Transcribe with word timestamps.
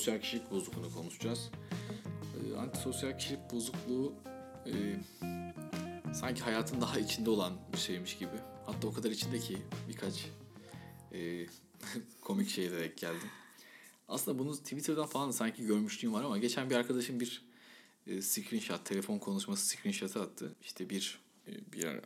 antisosyal 0.00 0.20
kişilik 0.20 0.50
bozukluğunu 0.50 0.94
konuşacağız. 0.94 1.50
Ee, 2.34 2.56
antisosyal 2.56 3.18
kişilik 3.18 3.52
bozukluğu 3.52 4.14
e, 4.66 4.72
sanki 6.14 6.42
hayatın 6.42 6.80
daha 6.80 6.98
içinde 6.98 7.30
olan 7.30 7.52
bir 7.72 7.78
şeymiş 7.78 8.18
gibi. 8.18 8.36
Hatta 8.66 8.88
o 8.88 8.92
kadar 8.92 9.10
içinde 9.10 9.38
ki 9.38 9.58
birkaç 9.88 10.26
e, 11.12 11.46
komik 12.20 12.48
şeye 12.48 12.70
de 12.70 12.80
denk 12.80 12.98
geldim. 12.98 13.28
Aslında 14.08 14.38
bunu 14.38 14.56
Twitter'dan 14.56 15.06
falan 15.06 15.30
sanki 15.30 15.66
görmüşlüğüm 15.66 16.12
var 16.12 16.24
ama 16.24 16.38
geçen 16.38 16.70
bir 16.70 16.74
arkadaşım 16.74 17.20
bir 17.20 17.42
e, 18.06 18.22
screenshot, 18.22 18.84
telefon 18.84 19.18
konuşması 19.18 19.66
screenshot'ı 19.66 20.22
attı. 20.22 20.54
İşte 20.62 20.90
bir 20.90 21.20
e, 21.48 21.72
bir 21.72 22.00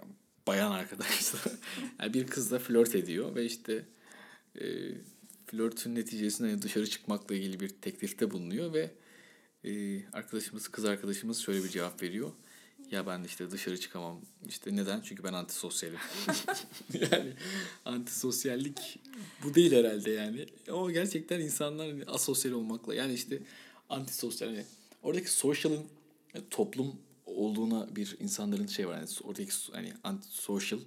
bayan 0.46 0.72
arkadaşla 0.72 1.38
yani 2.00 2.14
bir 2.14 2.26
kızla 2.26 2.58
flört 2.58 2.95
ediyor 2.95 3.34
ve 3.34 3.45
işte 3.45 3.84
e, 4.60 4.64
flörtün 5.54 5.94
neticesinde 5.94 6.62
dışarı 6.62 6.86
çıkmakla 6.86 7.34
ilgili 7.34 7.60
bir 7.60 7.68
teklifte 7.68 8.30
bulunuyor 8.30 8.72
ve 8.72 8.90
e, 9.64 10.02
arkadaşımız 10.12 10.68
kız 10.68 10.84
arkadaşımız 10.84 11.38
şöyle 11.38 11.64
bir 11.64 11.68
cevap 11.68 12.02
veriyor. 12.02 12.32
Ya 12.90 13.06
ben 13.06 13.24
işte 13.24 13.50
dışarı 13.50 13.80
çıkamam. 13.80 14.20
İşte 14.48 14.77
neden? 14.77 15.00
Çünkü 15.00 15.24
ben 15.24 15.32
antisosyalim. 15.32 15.98
yani 17.10 17.32
antisosyallik 17.84 18.98
bu 19.44 19.54
değil 19.54 19.72
herhalde 19.72 20.10
yani. 20.10 20.46
O 20.70 20.90
gerçekten 20.90 21.40
insanlar 21.40 21.91
hani 21.91 22.05
asosyal 22.05 22.52
olmakla 22.52 22.94
yani 22.94 23.14
işte 23.14 23.42
antisosyal 23.88 24.48
yani 24.48 24.64
oradaki 25.02 25.30
social'ın 25.30 25.86
yani 26.34 26.44
toplum 26.50 26.96
olduğuna 27.27 27.96
bir 27.96 28.16
insanların 28.20 28.66
şey 28.66 28.88
var 28.88 28.94
yani 28.94 29.08
oradaki 29.25 29.52
hani 29.72 29.92
antisocial 30.05 30.80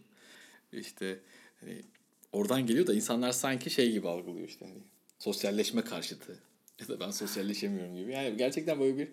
işte 0.72 1.20
hani 1.60 1.84
oradan 2.31 2.66
geliyor 2.67 2.88
da 2.88 2.94
insanlar 2.94 3.31
sanki 3.31 3.70
şey 3.70 3.92
gibi 3.92 4.08
algılıyor 4.09 4.47
işte 4.47 4.66
hani 4.66 4.78
sosyalleşme 5.20 5.81
karşıtı 5.81 6.39
ya 6.81 6.88
da 6.88 7.00
ben 7.00 7.11
sosyalleşemiyorum 7.11 7.95
gibi. 7.97 8.11
Yani 8.11 8.38
gerçekten 8.38 8.80
böyle 8.80 8.97
bir 8.97 9.08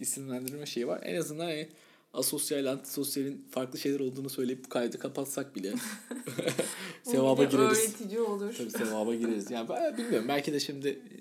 isimlendirme 0.00 0.66
şeyi 0.66 0.86
var. 0.86 1.00
En 1.04 1.16
azından 1.16 1.44
hani 1.44 1.68
asosyal, 2.12 2.66
antisosyalin 2.66 3.46
farklı 3.50 3.78
şeyler 3.78 4.00
olduğunu 4.00 4.30
söyleyip 4.30 4.64
bu 4.64 4.68
kaydı 4.68 4.98
kapatsak 4.98 5.56
bile 5.56 5.74
sevaba 7.02 7.44
gireriz. 7.44 7.78
öğretici 7.78 8.20
olur. 8.20 8.54
Tabii 8.54 8.70
sevaba 8.70 9.14
gireriz. 9.14 9.50
Yani 9.50 9.68
ben 9.68 9.96
bilmiyorum 9.96 10.28
belki 10.28 10.52
de 10.52 10.60
şimdi 10.60 10.88
e, 10.88 11.16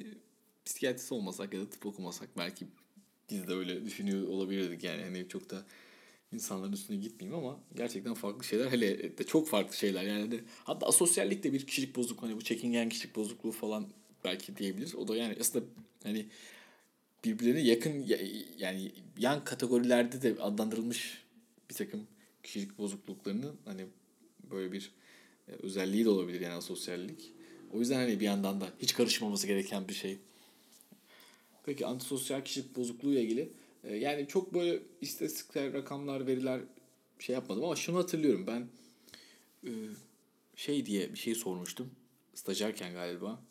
psikiyatrist 0.65 1.11
olmasak 1.11 1.53
ya 1.53 1.61
da 1.61 1.69
tıp 1.69 1.85
okumasak 1.85 2.29
belki 2.37 2.65
biz 3.29 3.47
de 3.47 3.53
öyle 3.53 3.85
düşünüyor 3.85 4.27
olabilirdik 4.27 4.83
yani 4.83 5.03
hani 5.03 5.27
çok 5.27 5.49
da 5.49 5.65
insanların 6.33 6.73
üstüne 6.73 6.97
gitmeyeyim 6.97 7.45
ama 7.45 7.59
gerçekten 7.75 8.13
farklı 8.13 8.43
şeyler 8.43 8.71
hele 8.71 9.17
de 9.17 9.23
çok 9.23 9.47
farklı 9.47 9.75
şeyler 9.75 10.03
yani 10.03 10.31
de 10.31 10.39
hatta 10.63 10.87
asosyallik 10.87 11.43
de 11.43 11.53
bir 11.53 11.67
kişilik 11.67 11.95
bozukluğu 11.95 12.27
hani 12.27 12.35
bu 12.35 12.41
çekingen 12.41 12.89
kişilik 12.89 13.15
bozukluğu 13.15 13.51
falan 13.51 13.87
belki 14.23 14.57
diyebiliriz. 14.57 14.95
O 14.95 15.07
da 15.07 15.15
yani 15.15 15.37
aslında 15.39 15.65
hani 16.03 16.25
birbirlerine 17.25 17.61
yakın 17.61 18.05
yani 18.57 18.91
yan 19.17 19.43
kategorilerde 19.43 20.21
de 20.21 20.41
adlandırılmış 20.41 21.23
bir 21.69 21.75
takım 21.75 22.07
kişilik 22.43 22.77
bozukluklarının 22.77 23.55
hani 23.65 23.85
böyle 24.51 24.71
bir 24.71 24.91
e, 25.47 25.51
özelliği 25.51 26.05
de 26.05 26.09
olabilir 26.09 26.41
yani 26.41 26.53
asosyallik. 26.53 27.33
O 27.73 27.79
yüzden 27.79 27.95
hani 27.95 28.19
bir 28.19 28.25
yandan 28.25 28.61
da 28.61 28.69
hiç 28.79 28.93
karışmaması 28.93 29.47
gereken 29.47 29.87
bir 29.87 29.93
şey. 29.93 30.17
Peki 31.65 31.85
antisosyal 31.85 32.43
kişilik 32.43 32.75
bozukluğu 32.75 33.11
ile 33.11 33.21
ilgili 33.21 33.49
yani 33.95 34.27
çok 34.27 34.53
böyle 34.53 34.79
istatistikler, 35.01 35.73
rakamlar, 35.73 36.27
veriler 36.27 36.61
şey 37.19 37.33
yapmadım 37.35 37.63
ama 37.63 37.75
şunu 37.75 37.97
hatırlıyorum 37.97 38.47
ben 38.47 38.67
e, 39.63 39.71
şey 40.55 40.85
diye 40.85 41.13
bir 41.13 41.19
şey 41.19 41.35
sormuştum. 41.35 41.91
Stajyerken 42.33 42.93
galiba 42.93 43.41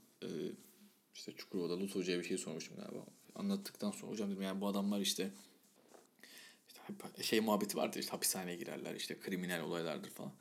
işte 1.14 1.32
Çukurova'da 1.36 1.80
Lut 1.80 1.94
Hoca'ya 1.94 2.18
bir 2.18 2.24
şey 2.24 2.38
sormuştum 2.38 2.76
galiba 2.76 3.06
anlattıktan 3.38 3.90
sonra 3.90 4.12
hocam 4.12 4.30
dedim 4.30 4.42
yani 4.42 4.60
bu 4.60 4.66
adamlar 4.66 5.00
işte, 5.00 5.30
şey 7.22 7.40
muhabbeti 7.40 7.76
vardır 7.76 8.00
işte 8.00 8.10
hapishaneye 8.10 8.56
girerler 8.56 8.94
işte 8.94 9.20
kriminal 9.20 9.60
olaylardır 9.60 10.10
falan. 10.10 10.32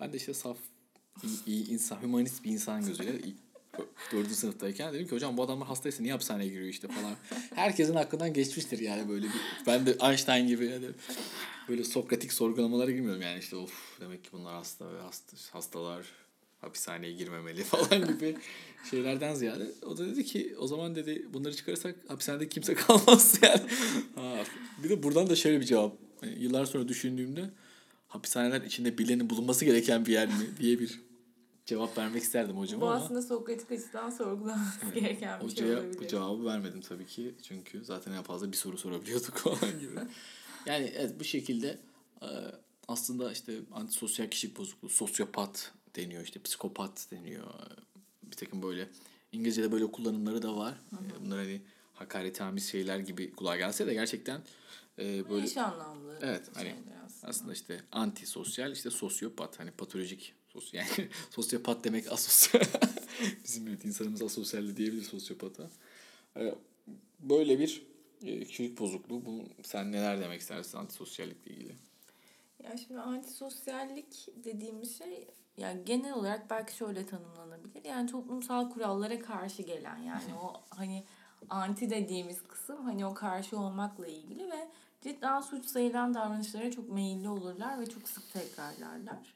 Ben 0.00 0.12
de 0.12 0.16
işte 0.16 0.34
saf 0.34 0.58
iyi, 1.22 1.44
iyi 1.46 1.68
insan, 1.68 2.02
humanist 2.02 2.44
bir 2.44 2.50
insan 2.50 2.86
gözüyle 2.86 3.20
dördüncü 4.12 4.34
sınıftayken 4.34 4.94
dedim 4.94 5.06
ki 5.06 5.14
hocam 5.14 5.36
bu 5.36 5.42
adamlar 5.42 5.68
hastaysa 5.68 6.02
niye 6.02 6.12
hapishaneye 6.12 6.48
giriyor 6.50 6.68
işte 6.68 6.88
falan. 6.88 7.16
Herkesin 7.54 7.94
hakkından 7.94 8.32
geçmiştir 8.32 8.78
yani 8.78 9.08
böyle 9.08 9.26
bir. 9.26 9.40
Ben 9.66 9.86
de 9.86 9.96
Einstein 10.02 10.46
gibi 10.46 10.66
yani 10.66 10.86
böyle 11.68 11.84
sokratik 11.84 12.32
sorgulamalara 12.32 12.90
girmiyorum 12.90 13.22
yani 13.22 13.38
işte 13.38 13.56
of 13.56 14.00
demek 14.00 14.24
ki 14.24 14.30
bunlar 14.32 14.54
hasta 14.54 14.94
ve 14.94 15.00
hasta, 15.00 15.36
hastalar 15.52 16.06
hapishaneye 16.60 17.12
girmemeli 17.12 17.64
falan 17.64 18.06
gibi 18.06 18.36
şeylerden 18.90 19.34
ziyade 19.34 19.70
o 19.82 19.96
da 19.96 20.06
dedi 20.06 20.24
ki 20.24 20.54
o 20.58 20.66
zaman 20.66 20.94
dedi 20.94 21.26
bunları 21.32 21.56
çıkarırsak 21.56 21.96
hapishanede 22.08 22.48
kimse 22.48 22.74
kalmaz 22.86 23.38
yani. 23.42 23.62
ha, 24.14 24.44
bir 24.84 24.88
de 24.88 25.02
buradan 25.02 25.30
da 25.30 25.36
şöyle 25.36 25.60
bir 25.60 25.66
cevap. 25.66 25.92
Yani 26.22 26.42
yıllar 26.42 26.64
sonra 26.64 26.88
düşündüğümde 26.88 27.50
hapishaneler 28.08 28.60
içinde 28.60 28.98
birilerinin 28.98 29.30
bulunması 29.30 29.64
gereken 29.64 30.06
bir 30.06 30.12
yer 30.12 30.28
mi 30.28 30.46
diye 30.60 30.78
bir 30.78 31.00
cevap 31.66 31.98
vermek 31.98 32.22
isterdim 32.22 32.56
hocam 32.56 32.80
Bu 32.80 32.86
ama. 32.86 33.00
Bu 33.00 33.04
aslında 33.04 33.22
Sokratik 33.22 33.70
açıdan 33.70 34.10
sorgulanması 34.10 34.78
evet. 34.84 34.94
gereken 34.94 35.40
bir 35.40 35.56
şey 35.56 35.74
olabilir. 35.74 35.98
Bu 35.98 36.06
cevabı 36.06 36.44
vermedim 36.44 36.80
tabii 36.80 37.06
ki. 37.06 37.34
Çünkü 37.42 37.84
zaten 37.84 38.12
en 38.12 38.22
fazla 38.22 38.52
bir 38.52 38.56
soru 38.56 38.78
sorabiliyorduk 38.78 39.36
falan 39.38 39.80
gibi. 39.80 39.92
yani 40.66 40.92
evet 40.96 41.20
bu 41.20 41.24
şekilde 41.24 41.78
aslında 42.88 43.32
işte 43.32 43.60
antisosyal 43.72 44.26
kişilik 44.30 44.58
bozukluğu, 44.58 44.88
sosyopat 44.88 45.72
deniyor 45.96 46.24
işte 46.24 46.42
psikopat 46.42 47.06
deniyor. 47.10 47.46
Bir 48.22 48.36
takım 48.36 48.62
böyle 48.62 48.88
İngilizce'de 49.32 49.72
böyle 49.72 49.86
kullanımları 49.86 50.42
da 50.42 50.56
var. 50.56 50.74
Hı 50.90 50.96
hı. 50.96 51.24
Bunlar 51.24 51.38
hani 51.38 51.60
hakaretamiz 51.94 52.70
şeyler 52.70 52.98
gibi 52.98 53.32
kulağa 53.32 53.56
gelse 53.56 53.86
de 53.86 53.94
gerçekten 53.94 54.40
e, 54.98 55.30
böyle 55.30 55.46
iş 55.46 55.56
anlamlı. 55.56 56.18
Evet 56.22 56.42
hani 56.54 56.74
aslında. 57.06 57.30
aslında 57.30 57.52
işte 57.52 57.80
antisosyal 57.92 58.72
işte 58.72 58.90
sosyopat 58.90 59.60
hani 59.60 59.70
patolojik 59.70 60.34
sosyal 60.60 60.86
yani 60.98 61.08
sosyopat 61.30 61.84
demek 61.84 62.12
asosyal. 62.12 62.62
Bizim 63.44 63.68
evet 63.68 63.84
insanımız 63.84 64.22
asosyal 64.22 64.76
diyebilir 64.76 65.02
sosyopata. 65.02 65.70
E, 66.36 66.54
böyle 67.20 67.58
bir 67.58 67.86
e, 68.22 68.44
kişilik 68.44 68.80
bozukluğu. 68.80 69.24
Bu 69.26 69.44
sen 69.62 69.92
neler 69.92 70.20
demek 70.20 70.40
istersin 70.40 70.78
antisosyallikle 70.78 71.50
ilgili? 71.50 71.74
Ya 72.64 72.76
şimdi 72.76 73.00
antisosyallik 73.00 74.28
dediğimiz 74.44 74.98
şey 74.98 75.26
yani 75.56 75.84
genel 75.84 76.12
olarak 76.12 76.50
belki 76.50 76.76
şöyle 76.76 77.06
tanımlanabilir. 77.06 77.84
Yani 77.84 78.10
toplumsal 78.10 78.70
kurallara 78.70 79.20
karşı 79.20 79.62
gelen 79.62 79.96
yani 79.96 80.34
o 80.42 80.52
hani 80.70 81.04
anti 81.48 81.90
dediğimiz 81.90 82.42
kısım 82.42 82.84
hani 82.84 83.06
o 83.06 83.14
karşı 83.14 83.58
olmakla 83.58 84.06
ilgili 84.06 84.50
ve 84.50 84.68
cidden 85.00 85.40
suç 85.40 85.66
sayılan 85.66 86.14
davranışlara 86.14 86.70
çok 86.70 86.88
meyilli 86.88 87.28
olurlar 87.28 87.80
ve 87.80 87.86
çok 87.86 88.08
sık 88.08 88.32
tekrarlarlar. 88.32 89.35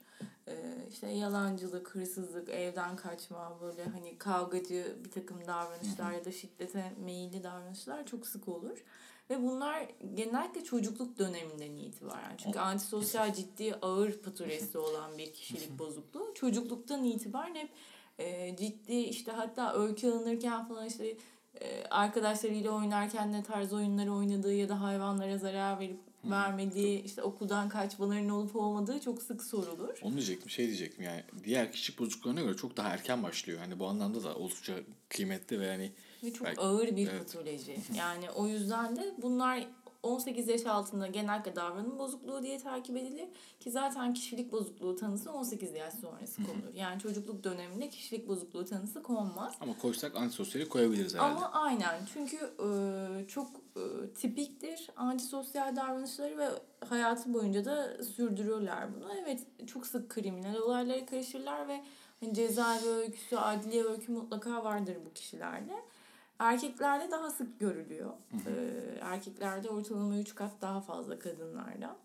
Ee, 0.51 0.89
işte 0.91 1.09
yalancılık, 1.09 1.95
hırsızlık, 1.95 2.49
evden 2.49 2.97
kaçma, 2.97 3.59
böyle 3.61 3.85
hani 3.85 4.19
kavgacı 4.19 4.97
bir 5.05 5.11
takım 5.11 5.47
davranışlar 5.47 6.13
ya 6.13 6.25
da 6.25 6.33
şiddete 6.33 6.93
meyilli 7.05 7.43
davranışlar 7.43 8.07
çok 8.07 8.27
sık 8.27 8.49
olur. 8.49 8.85
Ve 9.31 9.43
bunlar 9.43 9.89
genellikle 10.15 10.65
çocukluk 10.65 11.19
döneminden 11.19 11.77
itibaren. 11.77 12.37
Çünkü 12.37 12.59
antisosyal 12.59 13.35
ciddi 13.35 13.75
ağır 13.75 14.13
paturesi 14.13 14.79
olan 14.79 15.19
bir 15.19 15.33
kişilik 15.33 15.79
bozukluğu. 15.79 16.35
Çocukluktan 16.35 17.05
itibaren 17.05 17.55
hep 17.55 17.71
e, 18.19 18.57
ciddi 18.57 18.97
işte 18.97 19.33
hatta 19.33 19.75
öykü 19.75 20.09
alınırken 20.09 20.69
falan 20.69 20.87
işte 20.87 21.17
e, 21.61 21.85
arkadaşlarıyla 21.91 22.71
oynarken 22.71 23.33
ne 23.33 23.43
tarz 23.43 23.73
oyunları 23.73 24.13
oynadığı 24.13 24.55
ya 24.55 24.69
da 24.69 24.81
hayvanlara 24.81 25.39
zarar 25.39 25.81
verip 25.81 26.01
vermediği 26.25 27.03
işte 27.03 27.23
okuldan 27.23 27.69
kaçmaların 27.69 28.29
olup 28.29 28.57
olmadığı 28.57 29.01
çok 29.01 29.23
sık 29.23 29.43
sorulur. 29.43 29.99
Onu 30.03 30.15
diyecektim 30.15 30.51
şey 30.51 30.67
diyecektim 30.67 31.05
yani 31.05 31.23
diğer 31.45 31.73
kişilik 31.73 31.99
bozukluklarına 31.99 32.41
göre 32.41 32.57
çok 32.57 32.77
daha 32.77 32.89
erken 32.89 33.23
başlıyor. 33.23 33.59
Hani 33.59 33.79
bu 33.79 33.87
anlamda 33.87 34.25
da 34.25 34.35
oldukça 34.35 34.75
kıymetli 35.09 35.61
ve 35.61 35.69
hani 35.71 35.93
ve 36.23 36.33
çok 36.33 36.47
belki, 36.47 36.61
ağır 36.61 36.97
bir 36.97 37.09
evet. 37.09 37.33
patoloji. 37.33 37.77
Yani 37.97 38.31
o 38.31 38.47
yüzden 38.47 38.97
de 38.97 39.15
bunlar 39.23 39.67
18 40.03 40.49
yaş 40.49 40.67
altında 40.67 41.07
genellikle 41.07 41.57
davranım 41.57 41.99
bozukluğu 41.99 42.43
diye 42.43 42.59
takip 42.59 42.97
edilir. 42.97 43.29
Ki 43.61 43.71
zaten 43.71 44.15
kişilik 44.15 44.53
bozukluğu 44.53 44.97
tanısı 44.97 45.33
18 45.33 45.75
yaş 45.75 45.95
sonrası 45.95 46.37
konulur. 46.45 46.75
Yani 46.75 47.01
çocukluk 47.01 47.45
döneminde 47.45 47.89
kişilik 47.89 48.29
bozukluğu 48.29 48.65
tanısı 48.65 49.03
konmaz. 49.03 49.55
Ama 49.61 49.79
koysak 49.79 50.17
antisosyali 50.17 50.69
koyabiliriz 50.69 51.15
herhalde. 51.15 51.35
Ama 51.35 51.53
aynen. 51.53 52.01
Çünkü 52.13 52.37
e, 52.37 53.29
çok 53.29 53.49
e, 53.77 54.15
tipiktir 54.15 54.91
antisosyal 54.97 55.77
davranışları 55.77 56.39
ve 56.39 56.49
hayatı 56.89 57.35
boyunca 57.35 57.65
da 57.65 58.05
sürdürürler 58.05 58.95
bunu. 58.95 59.13
Evet 59.23 59.47
çok 59.67 59.87
sık 59.87 60.11
kriminal 60.11 60.55
olaylara 60.55 61.07
karışırlar 61.07 61.69
ve 61.69 61.83
hani 62.21 62.35
cezaevi 62.35 62.89
öyküsü, 62.89 63.37
adliye 63.37 63.85
öykü 63.85 64.13
mutlaka 64.13 64.65
vardır 64.65 64.97
bu 65.07 65.13
kişilerde. 65.13 65.73
Erkeklerde 66.41 67.11
daha 67.11 67.31
sık 67.31 67.61
görülüyor. 67.61 68.11
Hı 68.31 68.37
hı. 68.37 68.51
Ee, 68.51 68.99
erkeklerde 69.01 69.69
ortalama 69.69 70.19
3 70.19 70.35
kat 70.35 70.53
daha 70.61 70.81
fazla 70.81 71.19
kadınlardan. 71.19 71.97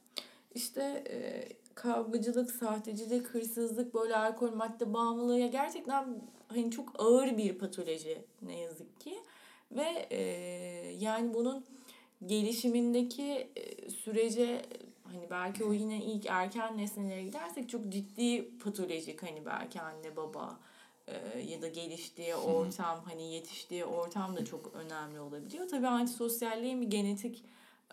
İşte 0.56 1.04
e, 1.10 1.48
kavgacılık, 1.76 2.52
sahtecilik, 2.52 3.28
hırsızlık, 3.28 3.94
böyle 3.94 4.16
alkol 4.16 4.56
madde 4.56 4.94
bağımlılığı 4.94 5.40
ya 5.40 5.48
gerçekten 5.48 6.22
hani 6.48 6.72
çok 6.72 6.94
ağır 7.00 7.38
bir 7.38 7.58
patoloji 7.58 8.26
ne 8.42 8.60
yazık 8.60 9.02
ki. 9.02 9.16
Ve 9.72 10.08
e, 10.12 10.22
yani 11.00 11.34
bunun 11.34 11.66
gelişimindeki 12.26 13.50
e, 13.56 13.90
sürece 13.90 14.62
hani 15.04 15.30
belki 15.30 15.64
o 15.64 15.74
yine 15.74 16.04
ilk 16.06 16.26
erken 16.26 16.78
nesnelere 16.78 17.24
gidersek 17.24 17.70
çok 17.70 17.90
ciddi 17.90 18.58
patolojik 18.58 19.24
hani 19.24 19.46
belki 19.46 19.82
anne 19.82 20.16
baba 20.16 20.60
e, 21.08 21.40
ya 21.40 21.62
da 21.62 21.68
geliştiği 21.68 22.36
ortam 22.36 23.02
hani 23.06 23.34
yetiştiği 23.34 23.86
ortam 23.86 24.36
da 24.36 24.46
çok 24.46 24.72
önemli 24.74 25.20
olabiliyor. 25.20 25.68
Tabii 25.68 25.88
antisosyalliğin 25.88 26.82
bir 26.82 26.88
genetik 26.88 27.46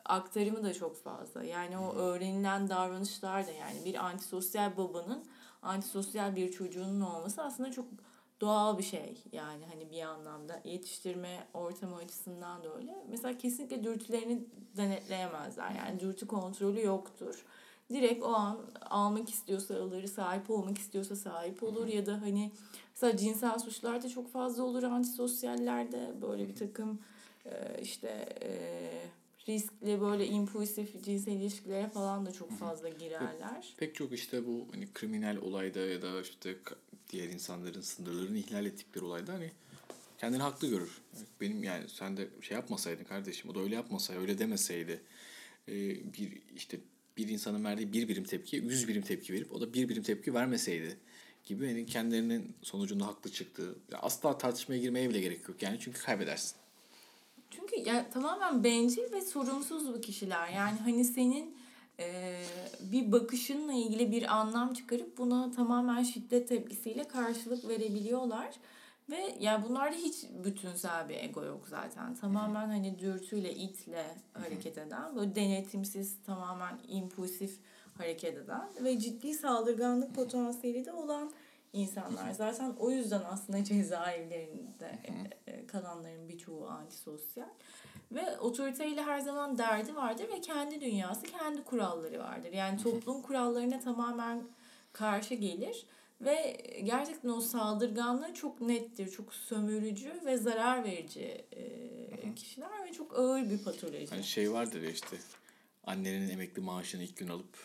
aktarımı 0.05 0.65
da 0.65 0.75
çok 0.75 0.97
fazla. 0.97 1.45
Yani 1.45 1.79
o 1.79 1.95
öğrenilen 1.95 2.69
davranışlar 2.69 3.47
da 3.47 3.51
yani 3.51 3.85
bir 3.85 3.95
antisosyal 3.95 4.77
babanın 4.77 5.25
antisosyal 5.63 6.37
bir 6.37 6.53
çocuğunun 6.53 7.01
olması 7.01 7.43
aslında 7.43 7.73
çok 7.73 7.87
doğal 8.41 8.79
bir 8.79 8.83
şey. 8.83 9.25
Yani 9.33 9.65
hani 9.73 9.91
bir 9.91 10.03
anlamda 10.03 10.61
yetiştirme 10.65 11.47
ortamı 11.55 11.97
açısından 11.97 12.65
da 12.65 12.77
öyle. 12.77 13.05
Mesela 13.09 13.39
kesinlikle 13.39 13.85
dürtülerini 13.85 14.45
denetleyemezler. 14.77 15.71
Yani 15.71 16.01
dürtü 16.01 16.27
kontrolü 16.27 16.83
yoktur. 16.83 17.45
Direkt 17.93 18.23
o 18.23 18.29
an 18.29 18.59
almak 18.91 19.31
istiyorsa 19.31 19.77
alır, 19.77 20.07
sahip 20.07 20.51
olmak 20.51 20.79
istiyorsa 20.79 21.17
sahip 21.17 21.63
olur 21.63 21.87
ya 21.87 22.07
da 22.07 22.21
hani 22.21 22.51
mesela 22.95 23.17
cinsel 23.17 23.59
suçlarda 23.59 24.09
çok 24.09 24.33
fazla 24.33 24.63
olur 24.63 24.83
antisosyallerde 24.83 26.13
böyle 26.23 26.49
bir 26.49 26.55
takım 26.55 26.99
işte 27.83 28.29
riskli 29.49 30.01
böyle 30.01 30.27
impulsif 30.27 31.05
cinsel 31.05 31.33
ilişkilere 31.33 31.89
falan 31.89 32.27
da 32.27 32.33
çok 32.33 32.59
fazla 32.59 32.89
girerler. 32.89 33.75
Pek 33.77 33.95
çok 33.95 34.13
işte 34.13 34.47
bu 34.47 34.67
hani 34.73 34.93
kriminal 34.93 35.37
olayda 35.37 35.81
ya 35.81 36.03
da 36.03 36.21
işte 36.21 36.57
diğer 37.11 37.29
insanların 37.29 37.81
sınırlarını 37.81 38.39
ihlal 38.39 38.67
ettikleri 38.67 39.05
olayda 39.05 39.33
hani 39.33 39.51
kendini 40.19 40.43
haklı 40.43 40.69
görür. 40.69 41.01
Benim 41.41 41.65
yani 41.65 41.89
sen 41.89 42.17
de 42.17 42.29
şey 42.41 42.55
yapmasaydın 42.55 43.05
kardeşim 43.05 43.51
o 43.51 43.55
da 43.55 43.61
öyle 43.61 43.75
yapmasaydı 43.75 44.21
öyle 44.21 44.39
demeseydi 44.39 45.03
e, 45.69 45.75
bir 46.13 46.43
işte 46.57 46.79
bir 47.17 47.29
insanın 47.29 47.65
verdiği 47.65 47.93
bir 47.93 48.09
birim 48.09 48.25
tepki 48.25 48.57
yüz 48.57 48.89
birim 48.89 49.03
tepki 49.03 49.33
verip 49.33 49.53
o 49.53 49.61
da 49.61 49.75
bir 49.75 49.89
birim 49.89 50.03
tepki 50.03 50.35
vermeseydi 50.35 50.97
gibi 51.45 51.67
hani 51.67 51.87
kendilerinin 51.87 52.55
sonucunda 52.63 53.07
haklı 53.07 53.31
çıktığı 53.31 53.77
asla 53.93 54.39
tartışmaya 54.39 54.79
girmeye 54.79 55.11
bile 55.11 55.21
gerek 55.21 55.49
yok 55.49 55.63
yani 55.63 55.79
çünkü 55.81 56.03
kaybedersin. 56.03 56.57
Çünkü 57.51 57.89
ya 57.89 58.11
tamamen 58.11 58.65
bencil 58.65 59.13
ve 59.13 59.21
sorumsuz 59.21 59.95
bu 59.95 60.01
kişiler. 60.01 60.49
Yani 60.49 60.79
hani 60.81 61.05
senin 61.05 61.57
e, 62.01 62.39
bir 62.81 63.13
bakışınla 63.13 63.73
ilgili 63.73 64.13
bir 64.13 64.37
anlam 64.37 64.75
çıkarıp 64.75 65.19
buna 65.19 65.51
tamamen 65.51 66.03
şiddet 66.03 66.49
tepkisiyle 66.49 67.09
karşılık 67.09 67.69
verebiliyorlar. 67.69 68.55
Ve 69.11 69.37
yani 69.41 69.65
bunlarda 69.65 69.97
hiç 69.97 70.25
bütünsel 70.45 71.09
bir 71.09 71.15
ego 71.15 71.45
yok 71.45 71.69
zaten. 71.69 72.15
Tamamen 72.15 72.69
hani 72.69 72.99
dürtüyle, 72.99 73.55
itle 73.55 74.07
hareket 74.33 74.79
eden, 74.79 75.17
böyle 75.17 75.35
denetimsiz, 75.35 76.23
tamamen 76.27 76.79
impulsif 76.89 77.59
hareket 77.99 78.39
eden 78.39 78.69
ve 78.85 78.99
ciddi 78.99 79.35
saldırganlık 79.35 80.15
potansiyeli 80.15 80.85
de 80.85 80.93
olan 80.93 81.33
insanlar. 81.73 82.31
Zaten 82.33 82.75
o 82.79 82.91
yüzden 82.91 83.23
aslında 83.31 83.65
cezaevlerinde 83.65 84.99
e, 85.47 85.67
kalanların 85.67 86.29
birçoğu 86.29 86.69
antisosyal. 86.69 87.49
Ve 88.13 88.39
otoriteyle 88.39 89.03
her 89.03 89.21
zaman 89.21 89.59
derdi 89.59 89.97
vardır 89.97 90.29
ve 90.37 90.41
kendi 90.41 90.81
dünyası, 90.81 91.23
kendi 91.23 91.65
kuralları 91.65 92.19
vardır. 92.19 92.53
Yani 92.53 92.83
toplum 92.83 93.23
kurallarına 93.23 93.81
tamamen 93.81 94.43
karşı 94.93 95.35
gelir. 95.35 95.87
Ve 96.25 96.57
gerçekten 96.85 97.29
o 97.29 97.41
saldırganlığı 97.41 98.35
çok 98.35 98.61
nettir, 98.61 99.11
çok 99.11 99.35
sömürücü 99.35 100.13
ve 100.25 100.37
zarar 100.37 100.85
verici 100.85 101.45
e, 101.53 102.35
kişiler 102.35 102.85
ve 102.89 102.93
çok 102.93 103.19
ağır 103.19 103.51
bir 103.51 103.59
patoloji. 103.59 104.07
Hani 104.11 104.25
şey 104.25 104.53
vardır 104.53 104.83
ya 104.83 104.91
işte 104.91 105.17
annenin 105.85 106.29
emekli 106.29 106.63
maaşını 106.63 107.03
ilk 107.03 107.17
gün 107.17 107.29
alıp 107.29 107.57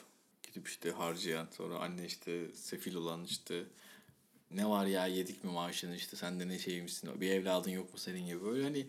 gidip 0.44 0.68
işte 0.68 0.92
harcayan 0.92 1.48
sonra 1.58 1.80
anne 1.80 2.06
işte 2.06 2.48
sefil 2.54 2.96
olan 2.96 3.24
işte 3.24 3.64
ne 4.52 4.70
var 4.70 4.86
ya 4.86 5.08
yedik 5.08 5.44
mi 5.44 5.52
maaşını 5.52 5.96
işte 5.96 6.18
sen 6.18 6.40
de 6.40 6.48
ne 6.48 6.60
şeymişsin 6.60 7.22
bir 7.22 7.32
evladın 7.32 7.72
yok 7.72 7.94
mu 7.94 8.00
senin 8.00 8.26
gibi? 8.26 8.44
Böyle 8.44 8.64
hani 8.64 8.88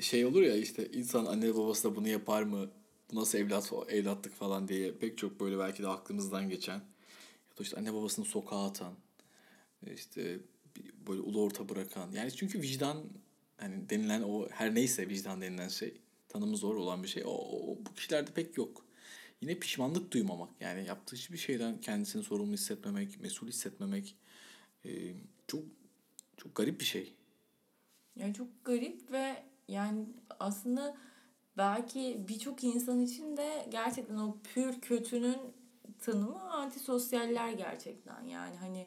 şey 0.00 0.26
olur 0.26 0.42
ya 0.42 0.56
işte 0.56 0.88
insan 0.92 1.26
anne 1.26 1.54
babası 1.54 1.90
da 1.90 1.96
bunu 1.96 2.08
yapar 2.08 2.42
mı? 2.42 2.70
Bu 3.12 3.20
nasıl 3.20 3.38
evlat 3.38 3.72
evlatlık 3.88 4.34
falan 4.34 4.68
diye 4.68 4.92
pek 4.92 5.18
çok 5.18 5.40
böyle 5.40 5.58
belki 5.58 5.82
de 5.82 5.88
aklımızdan 5.88 6.48
geçen 6.48 6.80
ya 7.50 7.58
da 7.58 7.62
işte 7.62 7.76
anne 7.76 7.94
babasını 7.94 8.24
sokağa 8.24 8.64
atan 8.64 8.94
işte 9.94 10.40
böyle 11.08 11.20
ulu 11.20 11.42
orta 11.42 11.68
bırakan 11.68 12.12
yani 12.12 12.32
çünkü 12.32 12.62
vicdan 12.62 13.04
hani 13.56 13.90
denilen 13.90 14.22
o 14.22 14.48
her 14.48 14.74
neyse 14.74 15.08
vicdan 15.08 15.40
denilen 15.40 15.68
şey 15.68 15.94
tanımı 16.28 16.56
zor 16.56 16.76
olan 16.76 17.02
bir 17.02 17.08
şey 17.08 17.24
o, 17.26 17.30
o 17.30 17.78
bu 17.86 17.94
kişilerde 17.94 18.30
pek 18.30 18.56
yok. 18.56 18.84
Yine 19.40 19.54
pişmanlık 19.54 20.12
duymamak 20.12 20.50
yani 20.60 20.86
yaptığı 20.86 21.16
hiçbir 21.16 21.38
şeyden 21.38 21.80
kendisini 21.80 22.22
sorumlu 22.22 22.52
hissetmemek, 22.52 23.20
mesul 23.20 23.48
hissetmemek 23.48 24.16
e, 24.84 24.90
çok 25.46 25.62
çok 26.36 26.54
garip 26.54 26.80
bir 26.80 26.84
şey. 26.84 27.14
Yani 28.16 28.34
çok 28.34 28.64
garip 28.64 29.12
ve 29.12 29.44
yani 29.68 30.04
aslında 30.40 30.96
belki 31.56 32.24
birçok 32.28 32.64
insan 32.64 33.00
için 33.00 33.36
de 33.36 33.66
gerçekten 33.70 34.16
o 34.16 34.38
pür 34.54 34.80
kötünün 34.80 35.38
tanımı 36.00 36.52
antisosyaller 36.52 37.52
gerçekten. 37.52 38.24
Yani 38.24 38.56
hani 38.56 38.86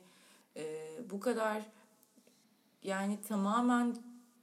e, 0.57 0.87
bu 1.09 1.19
kadar 1.19 1.63
yani 2.83 3.21
tamamen 3.27 3.95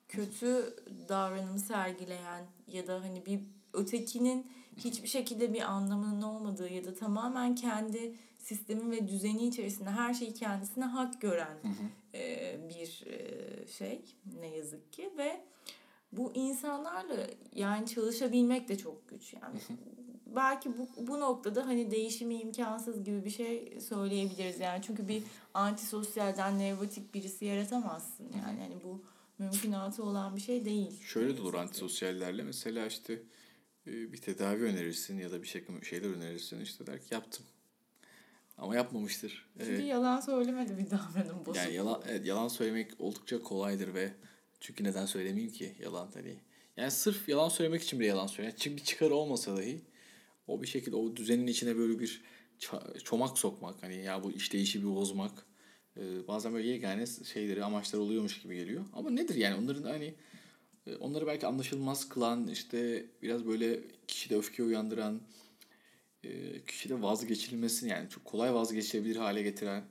kötü 0.08 0.76
davranım 1.08 1.58
sergileyen 1.58 2.44
ya 2.66 2.86
da 2.86 2.94
hani 2.94 3.26
bir 3.26 3.40
ötekinin 3.72 4.46
hiçbir 4.76 5.08
şekilde 5.08 5.54
bir 5.54 5.60
anlamının 5.60 6.22
olmadığı 6.22 6.68
ya 6.68 6.84
da 6.84 6.94
tamamen 6.94 7.54
kendi 7.54 8.14
sistemi 8.38 8.90
ve 8.90 9.08
düzeni 9.08 9.46
içerisinde 9.46 9.90
her 9.90 10.14
şeyi 10.14 10.34
kendisine 10.34 10.84
hak 10.84 11.20
gören 11.20 11.58
hı 11.62 11.68
hı. 11.68 12.18
E, 12.18 12.56
bir 12.68 13.04
e, 13.06 13.66
şey 13.66 14.00
ne 14.40 14.46
yazık 14.46 14.92
ki 14.92 15.10
ve 15.18 15.40
bu 16.12 16.32
insanlarla 16.34 17.26
yani 17.54 17.86
çalışabilmek 17.86 18.68
de 18.68 18.78
çok 18.78 19.08
güç 19.08 19.34
yani. 19.34 19.60
Belki 20.36 20.78
bu, 20.78 20.88
bu 21.06 21.20
noktada 21.20 21.66
hani 21.66 21.90
değişimi 21.90 22.34
imkansız 22.40 23.04
gibi 23.04 23.24
bir 23.24 23.30
şey 23.30 23.80
söyleyebiliriz 23.80 24.60
yani. 24.60 24.82
Çünkü 24.82 25.08
bir 25.08 25.22
antisosyalden 25.54 26.58
nevrotik 26.58 27.14
birisi 27.14 27.44
yaratamazsın 27.44 28.24
yani. 28.24 28.60
Hani 28.60 28.82
bu 28.84 29.04
mümkünatı 29.38 30.04
olan 30.04 30.36
bir 30.36 30.40
şey 30.40 30.64
değil. 30.64 31.02
Şöyle 31.02 31.36
de 31.36 31.42
olur 31.42 31.54
antisosyallerle 31.54 32.42
mesela 32.42 32.86
işte 32.86 33.22
bir 33.86 34.20
tedavi 34.20 34.62
önerirsin 34.62 35.18
ya 35.18 35.30
da 35.30 35.42
bir 35.42 35.46
şey 35.46 35.64
şeyler 35.82 36.08
önerirsin 36.08 36.60
işte 36.60 36.86
der 36.86 37.00
ki 37.00 37.14
yaptım 37.14 37.46
ama 38.58 38.76
yapmamıştır. 38.76 39.50
Çünkü 39.58 39.70
evet. 39.72 39.86
yalan 39.86 40.20
söylemedi 40.20 40.78
bir 40.78 40.90
davranım 40.90 41.46
bozuk. 41.46 41.56
Yani 41.56 41.74
yalan, 41.74 42.02
evet, 42.08 42.26
yalan 42.26 42.48
söylemek 42.48 42.90
oldukça 42.98 43.42
kolaydır 43.42 43.94
ve 43.94 44.12
çünkü 44.60 44.84
neden 44.84 45.06
söylemeyeyim 45.06 45.52
ki 45.52 45.74
yalan 45.82 46.10
hani. 46.14 46.36
Yani 46.76 46.90
sırf 46.90 47.28
yalan 47.28 47.48
söylemek 47.48 47.82
için 47.82 48.00
bile 48.00 48.08
yalan 48.08 48.26
söylüyor. 48.26 48.54
Yani 48.66 48.76
bir 48.76 48.84
çıkar 48.84 49.10
olmasa 49.10 49.56
dahi 49.56 49.80
o 50.46 50.62
bir 50.62 50.66
şekilde 50.66 50.96
o 50.96 51.16
düzenin 51.16 51.46
içine 51.46 51.76
böyle 51.76 51.98
bir 51.98 52.22
çomak 53.04 53.38
sokmak 53.38 53.82
hani 53.82 53.96
ya 53.96 54.24
bu 54.24 54.32
işleyişi 54.32 54.82
bir 54.82 54.88
bozmak 54.88 55.46
e, 55.96 56.28
bazen 56.28 56.54
böyle 56.54 56.68
yegane 56.68 57.06
şeyleri 57.06 57.64
amaçlar 57.64 57.98
oluyormuş 57.98 58.42
gibi 58.42 58.56
geliyor. 58.56 58.84
Ama 58.92 59.10
nedir 59.10 59.34
yani 59.34 59.54
onların 59.54 59.82
hani 59.82 60.14
e, 60.86 60.96
onları 60.96 61.26
belki 61.26 61.46
anlaşılmaz 61.46 62.08
kılan 62.08 62.48
işte 62.48 63.06
biraz 63.22 63.46
böyle 63.46 63.80
kişide 64.08 64.36
öfke 64.36 64.62
uyandıran 64.62 65.20
e, 66.24 66.60
kişide 66.66 67.02
vazgeçilmesini 67.02 67.90
yani 67.90 68.08
çok 68.08 68.24
kolay 68.24 68.54
vazgeçilebilir 68.54 69.16
hale 69.16 69.42
getiren 69.42 69.84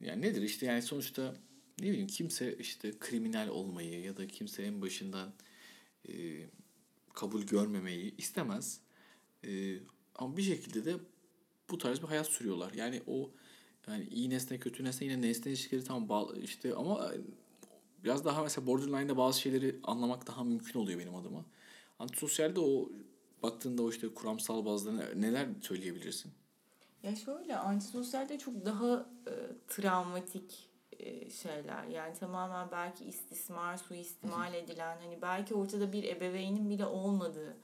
yani 0.00 0.22
nedir 0.22 0.42
işte 0.42 0.66
yani 0.66 0.82
sonuçta 0.82 1.34
ne 1.80 1.86
bileyim 1.90 2.06
kimse 2.06 2.56
işte 2.56 2.92
kriminal 3.00 3.48
olmayı 3.48 4.02
ya 4.02 4.16
da 4.16 4.26
kimse 4.26 4.62
en 4.62 4.82
başından 4.82 5.32
e, 6.08 6.12
kabul 7.14 7.42
görmemeyi 7.42 8.16
istemez. 8.16 8.80
E, 9.44 9.78
ama 10.14 10.36
bir 10.36 10.42
şekilde 10.42 10.84
de 10.84 10.96
bu 11.70 11.78
tarz 11.78 12.02
bir 12.02 12.06
hayat 12.06 12.26
sürüyorlar. 12.26 12.72
Yani 12.72 13.02
o 13.06 13.30
yani 13.86 14.08
iyi 14.10 14.30
nesne 14.30 14.58
kötü 14.58 14.84
nesne 14.84 15.06
yine 15.06 15.22
nesne 15.22 15.50
ilişkileri 15.50 15.84
tam 15.84 16.08
bağlı 16.08 16.40
işte 16.40 16.74
ama 16.74 17.12
biraz 18.04 18.24
daha 18.24 18.42
mesela 18.42 18.66
borderline'da 18.66 19.16
bazı 19.16 19.40
şeyleri 19.40 19.76
anlamak 19.82 20.26
daha 20.26 20.44
mümkün 20.44 20.80
oluyor 20.80 21.00
benim 21.00 21.14
adıma. 21.14 21.44
Antisosyalde 21.98 22.60
o 22.60 22.90
baktığında 23.42 23.82
o 23.82 23.90
işte 23.90 24.14
kuramsal 24.14 24.64
bazda 24.64 24.92
neler 25.14 25.48
söyleyebilirsin? 25.60 26.32
Ya 27.02 27.16
şöyle 27.16 27.56
antisosyalde 27.56 28.38
çok 28.38 28.64
daha 28.64 29.06
e, 29.26 29.32
travmatik 29.68 30.68
şeyler. 31.30 31.84
Yani 31.84 32.14
tamamen 32.14 32.70
belki 32.70 33.04
istismar, 33.04 33.76
suistimal 33.76 34.54
edilen 34.54 34.96
hani 35.02 35.22
belki 35.22 35.54
ortada 35.54 35.92
bir 35.92 36.04
ebeveynin 36.04 36.70
bile 36.70 36.86
olmadığı. 36.86 37.56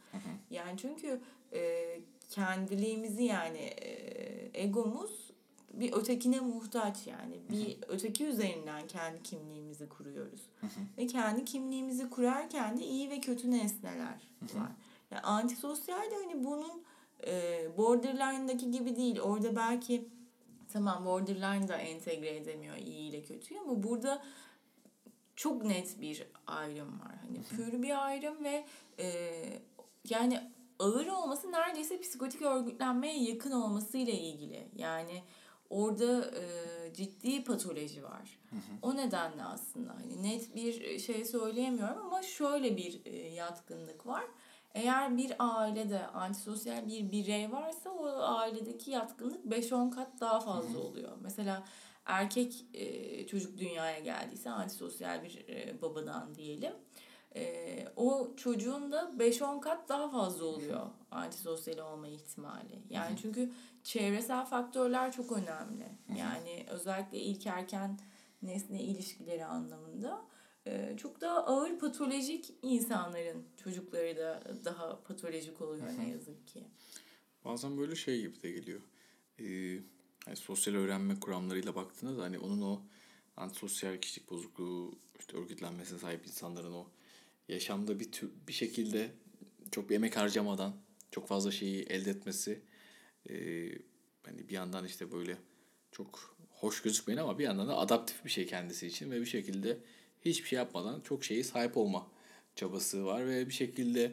Yani 0.50 0.78
çünkü 0.78 1.20
e, 1.52 1.84
kendiliğimizi 2.30 3.24
yani 3.24 3.58
e, 3.58 4.62
egomuz 4.62 5.30
bir 5.72 5.92
ötekine 5.92 6.40
muhtaç 6.40 7.06
yani. 7.06 7.40
Bir 7.50 7.78
öteki 7.88 8.26
üzerinden 8.26 8.86
kendi 8.86 9.22
kimliğimizi 9.22 9.88
kuruyoruz. 9.88 10.40
Ve 10.98 11.06
kendi 11.06 11.44
kimliğimizi 11.44 12.10
kurarken 12.10 12.78
de 12.78 12.84
iyi 12.84 13.10
ve 13.10 13.20
kötü 13.20 13.50
nesneler 13.50 14.30
var. 14.54 14.72
Yani 15.10 15.22
antisosyal 15.22 16.10
de 16.10 16.14
hani 16.14 16.44
bunun 16.44 16.82
e, 17.26 17.66
borderline'daki 17.76 18.70
gibi 18.70 18.96
değil. 18.96 19.20
Orada 19.20 19.56
belki 19.56 20.08
tamam 20.72 21.04
borderline 21.04 21.68
da 21.68 21.76
entegre 21.76 22.36
edemiyor 22.36 22.76
iyi 22.76 23.10
ile 23.10 23.22
kötüyü 23.22 23.60
ama 23.60 23.82
burada 23.82 24.22
çok 25.36 25.64
net 25.64 26.00
bir 26.00 26.26
ayrım 26.46 27.00
var. 27.00 27.14
Hani 27.22 27.42
pür 27.42 27.82
bir 27.82 28.06
ayrım 28.06 28.44
ve 28.44 28.64
e, 28.98 29.32
yani 30.08 30.50
ağır 30.78 31.06
olması 31.06 31.52
neredeyse 31.52 32.00
psikotik 32.00 32.42
örgütlenmeye 32.42 33.22
yakın 33.22 33.50
olmasıyla 33.50 34.12
ilgili. 34.12 34.68
Yani 34.76 35.22
orada 35.70 36.30
e, 36.40 36.44
ciddi 36.94 37.44
patoloji 37.44 38.04
var. 38.04 38.38
O 38.82 38.96
nedenle 38.96 39.44
aslında 39.44 39.94
hani 39.94 40.22
net 40.22 40.54
bir 40.54 40.98
şey 40.98 41.24
söyleyemiyorum 41.24 41.98
ama 42.06 42.22
şöyle 42.22 42.76
bir 42.76 43.00
e, 43.04 43.16
yatkınlık 43.16 44.06
var. 44.06 44.24
Eğer 44.74 45.16
bir 45.16 45.32
ailede 45.38 46.06
antisosyal 46.06 46.86
bir 46.86 47.12
birey 47.12 47.52
varsa 47.52 47.90
o 47.90 48.06
ailedeki 48.22 48.90
yatkınlık 48.90 49.44
5-10 49.44 49.90
kat 49.90 50.20
daha 50.20 50.40
fazla 50.40 50.78
oluyor. 50.78 51.12
Mesela 51.20 51.64
erkek 52.04 52.66
e, 52.74 53.26
çocuk 53.26 53.58
dünyaya 53.58 53.98
geldiyse 53.98 54.50
antisosyal 54.50 55.22
bir 55.22 55.48
e, 55.48 55.82
babadan 55.82 56.34
diyelim. 56.34 56.72
E, 57.36 57.84
o 57.96 58.36
çocuğun 58.36 58.92
da 58.92 59.10
5-10 59.18 59.60
kat 59.60 59.88
daha 59.88 60.10
fazla 60.10 60.44
oluyor 60.44 60.86
antisosyal 61.10 61.78
olma 61.78 62.08
ihtimali. 62.08 62.82
Yani 62.90 63.16
çünkü 63.22 63.52
çevresel 63.82 64.44
faktörler 64.44 65.12
çok 65.12 65.32
önemli. 65.32 65.88
Yani 66.16 66.66
özellikle 66.70 67.18
ilk 67.18 67.46
erken 67.46 67.98
nesne 68.42 68.82
ilişkileri 68.82 69.44
anlamında 69.44 70.22
çok 70.96 71.20
daha 71.20 71.44
ağır 71.46 71.78
patolojik 71.78 72.54
insanların 72.62 73.44
çocukları 73.64 74.16
da 74.16 74.42
daha 74.64 75.02
patolojik 75.02 75.60
oluyor 75.60 75.86
ne 75.98 76.08
yazık 76.08 76.46
ki. 76.46 76.64
Bazen 77.44 77.78
böyle 77.78 77.96
şey 77.96 78.20
gibi 78.20 78.42
de 78.42 78.50
geliyor. 78.50 78.80
Ee, 79.38 79.44
yani 80.26 80.36
sosyal 80.36 80.74
öğrenme 80.74 81.20
kuramlarıyla 81.20 81.74
baktığınızda 81.74 82.22
hani 82.22 82.38
onun 82.38 82.62
o 82.62 82.82
antisosyal 83.36 83.96
kişilik 83.96 84.30
bozukluğu 84.30 84.98
işte 85.18 85.36
örgütlenmesine 85.36 85.98
sahip 85.98 86.26
insanların 86.26 86.72
o 86.72 86.86
yaşamda 87.48 88.00
bir 88.00 88.12
tür, 88.12 88.30
bir 88.48 88.52
şekilde 88.52 89.10
çok 89.70 89.90
bir 89.90 89.94
emek 89.94 90.16
harcamadan 90.16 90.76
çok 91.10 91.28
fazla 91.28 91.50
şeyi 91.50 91.82
elde 91.82 92.10
etmesi 92.10 92.60
e, 93.30 93.34
hani 94.26 94.48
bir 94.48 94.54
yandan 94.54 94.84
işte 94.84 95.12
böyle 95.12 95.36
çok 95.92 96.36
hoş 96.50 96.82
gözükmeyin 96.82 97.20
ama 97.20 97.38
bir 97.38 97.44
yandan 97.44 97.68
da 97.68 97.76
adaptif 97.76 98.24
bir 98.24 98.30
şey 98.30 98.46
kendisi 98.46 98.86
için 98.86 99.10
ve 99.10 99.20
bir 99.20 99.26
şekilde 99.26 99.78
hiçbir 100.24 100.48
şey 100.48 100.56
yapmadan 100.56 101.00
çok 101.00 101.24
şeyi 101.24 101.44
sahip 101.44 101.76
olma 101.76 102.06
çabası 102.54 103.06
var 103.06 103.26
ve 103.26 103.46
bir 103.46 103.52
şekilde 103.52 104.12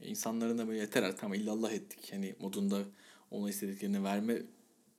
insanların 0.00 0.58
da 0.58 0.68
böyle 0.68 0.78
yeter 0.78 1.02
artık 1.02 1.20
tamam 1.20 1.34
illallah 1.34 1.72
ettik 1.72 2.12
hani 2.12 2.34
modunda 2.40 2.84
ona 3.30 3.50
istediklerini 3.50 4.04
verme 4.04 4.42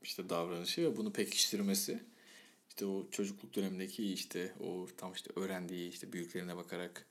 işte 0.04 0.30
davranışı 0.30 0.82
ve 0.82 0.98
bunu 0.98 1.14
pekiştirmesi 1.14 2.04
işte 2.70 2.86
o 2.86 3.10
çocukluk 3.12 3.56
dönemindeki 3.56 4.14
işte 4.14 4.54
o 4.60 4.88
tam 4.98 5.14
işte 5.14 5.32
öğrendiği 5.36 5.90
işte 5.90 6.14
büyüklerine 6.14 6.58
bakarak 6.58 7.06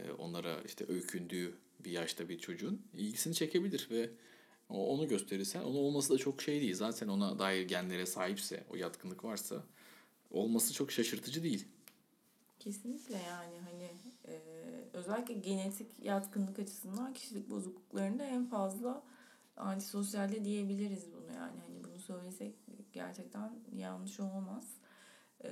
e, 0.00 0.10
onlara 0.10 0.62
işte 0.66 0.84
öykündüğü 0.88 1.54
bir 1.84 1.90
yaşta 1.90 2.28
bir 2.28 2.38
çocuğun 2.38 2.82
ilgisini 2.94 3.34
çekebilir 3.34 3.88
ve 3.90 4.10
onu 4.68 5.08
gösterirsen 5.08 5.62
onu 5.62 5.78
olması 5.78 6.12
da 6.14 6.18
çok 6.18 6.42
şey 6.42 6.60
değil. 6.60 6.74
Zaten 6.74 7.08
ona 7.08 7.38
dair 7.38 7.62
genlere 7.62 8.06
sahipse, 8.06 8.64
o 8.70 8.76
yatkınlık 8.76 9.24
varsa 9.24 9.64
olması 10.30 10.74
çok 10.74 10.92
şaşırtıcı 10.92 11.42
değil. 11.42 11.66
Kesinlikle 12.58 13.14
yani 13.14 13.58
hani 13.70 13.90
e, 14.28 14.40
özellikle 14.92 15.34
genetik 15.34 16.04
yatkınlık 16.04 16.58
açısından 16.58 17.12
kişilik 17.12 17.50
bozukluklarında 17.50 18.24
en 18.24 18.46
fazla 18.46 19.02
antisosyalde 19.56 20.44
diyebiliriz 20.44 21.12
bunu 21.12 21.36
yani 21.36 21.60
hani 21.66 21.84
bunu 21.84 22.00
söylesek 22.00 22.54
gerçekten 22.92 23.52
yanlış 23.76 24.20
olmaz. 24.20 24.64
E, 25.44 25.50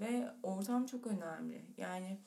ve 0.00 0.28
ortam 0.42 0.86
çok 0.86 1.06
önemli. 1.06 1.62
Yani 1.76 2.18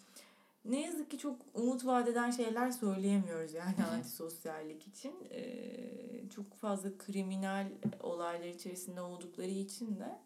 ne 0.65 0.81
yazık 0.81 1.11
ki 1.11 1.17
çok 1.17 1.41
umut 1.53 1.85
vadeden 1.85 2.31
şeyler 2.31 2.71
söyleyemiyoruz 2.71 3.53
yani 3.53 3.85
antisosyallik 3.91 4.87
için. 4.87 5.13
E, 5.31 6.29
çok 6.29 6.53
fazla 6.53 6.97
kriminal 6.97 7.67
olaylar 7.99 8.47
içerisinde 8.47 9.01
oldukları 9.01 9.49
için 9.49 9.99
de 9.99 10.19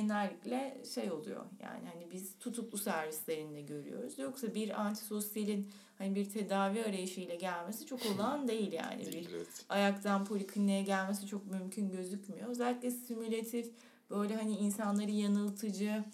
genellikle 0.00 0.82
şey 0.94 1.12
oluyor 1.12 1.44
yani 1.62 1.88
hani 1.94 2.10
biz 2.12 2.38
tutuklu 2.40 2.78
servislerinde 2.78 3.60
görüyoruz. 3.60 4.18
Yoksa 4.18 4.54
bir 4.54 4.80
antisosyalin 4.80 5.70
hani 5.98 6.14
bir 6.14 6.30
tedavi 6.30 6.84
arayışıyla 6.84 7.34
gelmesi 7.34 7.86
çok 7.86 8.00
olan 8.06 8.48
değil 8.48 8.72
yani. 8.72 9.06
bir 9.06 9.30
evet. 9.34 9.64
ayaktan 9.68 10.24
polikliniğe 10.24 10.82
gelmesi 10.82 11.26
çok 11.26 11.46
mümkün 11.50 11.90
gözükmüyor. 11.90 12.48
Özellikle 12.48 12.90
simülatif 12.90 13.70
böyle 14.10 14.36
hani 14.36 14.56
insanları 14.56 15.10
yanıltıcı 15.10 16.04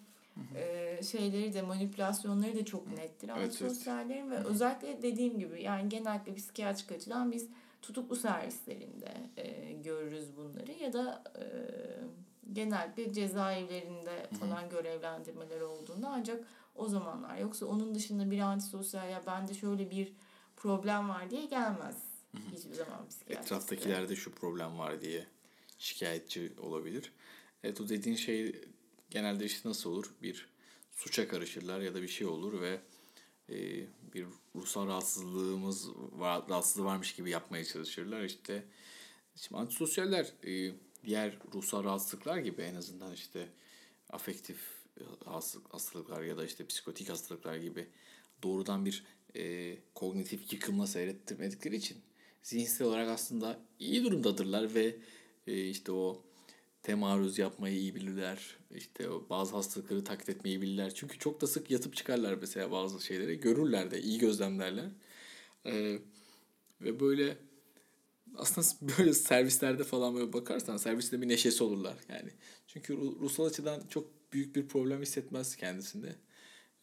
e, 0.54 1.02
şeyleri 1.02 1.54
de 1.54 1.62
manipülasyonları 1.62 2.56
da 2.56 2.64
çok 2.64 2.86
nettir 2.96 3.30
evet, 3.36 3.44
antisosyallerin 3.44 4.20
evet. 4.20 4.30
ve 4.30 4.36
Hı-hı. 4.36 4.48
özellikle 4.48 5.02
dediğim 5.02 5.38
gibi 5.38 5.62
yani 5.62 5.88
genellikle 5.88 6.34
psikiyatrik 6.34 6.92
açıdan 6.92 7.32
biz 7.32 7.48
tutuklu 7.82 8.16
servislerinde 8.16 9.14
e, 9.36 9.72
görürüz 9.72 10.36
bunları 10.36 10.72
ya 10.72 10.92
da 10.92 11.22
e, 11.36 11.44
genellikle 12.52 13.12
cezaevlerinde 13.12 14.30
falan 14.40 14.62
Hı-hı. 14.62 14.70
görevlendirmeler 14.70 15.60
olduğunda 15.60 16.08
ancak 16.08 16.44
o 16.74 16.88
zamanlar 16.88 17.36
yoksa 17.36 17.66
onun 17.66 17.94
dışında 17.94 18.30
bir 18.30 18.38
antisosyal 18.38 19.10
ya 19.10 19.22
bende 19.26 19.54
şöyle 19.54 19.90
bir 19.90 20.12
problem 20.56 21.08
var 21.08 21.30
diye 21.30 21.46
gelmez 21.46 21.96
hiçbir 22.52 22.74
zaman 22.74 23.08
psikiyatriste. 23.08 23.54
Etraftakilerde 23.54 24.16
şu 24.16 24.32
problem 24.34 24.78
var 24.78 25.00
diye 25.00 25.26
şikayetçi 25.78 26.52
olabilir. 26.60 27.12
Evet 27.64 27.80
o 27.80 27.88
dediğin 27.88 28.16
şey 28.16 28.60
genelde 29.10 29.44
işte 29.44 29.68
nasıl 29.68 29.90
olur? 29.90 30.14
Bir 30.22 30.48
suça 30.90 31.28
karışırlar 31.28 31.80
ya 31.80 31.94
da 31.94 32.02
bir 32.02 32.08
şey 32.08 32.26
olur 32.26 32.60
ve 32.60 32.80
e, 33.48 33.56
bir 34.14 34.26
ruhsal 34.56 34.86
rahatsızlığımız 34.86 35.88
var, 35.96 36.42
rahatsızlığı 36.48 36.84
varmış 36.84 37.14
gibi 37.14 37.30
yapmaya 37.30 37.64
çalışırlar. 37.64 38.24
İşte 38.24 38.64
şimdi 39.36 39.60
antisosyaller 39.60 40.32
e, 40.46 40.74
diğer 41.04 41.38
ruhsal 41.54 41.84
rahatsızlıklar 41.84 42.38
gibi 42.38 42.62
en 42.62 42.74
azından 42.74 43.12
işte 43.12 43.48
afektif 44.10 44.58
hastalıklar 45.70 46.22
ya 46.22 46.36
da 46.36 46.44
işte 46.44 46.66
psikotik 46.66 47.08
hastalıklar 47.08 47.56
gibi 47.56 47.88
doğrudan 48.42 48.84
bir 48.84 49.04
e, 49.36 49.76
kognitif 49.94 50.52
yıkımla 50.52 50.86
seyrettirmedikleri 50.86 51.76
için 51.76 51.98
zihinsel 52.42 52.86
olarak 52.86 53.08
aslında 53.08 53.60
iyi 53.78 54.04
durumdadırlar 54.04 54.74
ve 54.74 54.96
e, 55.46 55.68
işte 55.68 55.92
o 55.92 56.22
temaruz 56.82 57.38
yapmayı 57.38 57.76
iyi 57.76 57.94
bilirler. 57.94 58.56
İşte 58.74 59.08
bazı 59.30 59.56
hastalıkları 59.56 60.04
taklit 60.04 60.28
etmeyi 60.28 60.62
bilirler. 60.62 60.94
Çünkü 60.94 61.18
çok 61.18 61.40
da 61.40 61.46
sık 61.46 61.70
yatıp 61.70 61.96
çıkarlar 61.96 62.34
mesela 62.40 62.70
bazı 62.70 63.04
şeyleri. 63.04 63.40
Görürler 63.40 63.90
de, 63.90 64.02
iyi 64.02 64.18
gözlemlerler. 64.18 64.90
Ee, 65.66 65.98
ve 66.80 67.00
böyle 67.00 67.36
aslında 68.36 68.66
böyle 68.98 69.12
servislerde 69.12 69.84
falan 69.84 70.14
böyle 70.14 70.32
bakarsan 70.32 70.76
serviste 70.76 71.22
bir 71.22 71.28
neşesi 71.28 71.64
olurlar 71.64 71.94
yani. 72.08 72.30
Çünkü 72.66 72.96
ruhsal 72.96 73.44
açıdan 73.44 73.82
çok 73.88 74.32
büyük 74.32 74.56
bir 74.56 74.68
problem 74.68 75.02
hissetmez 75.02 75.56
kendisinde. 75.56 76.16